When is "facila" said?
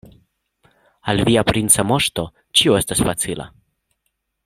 3.11-3.51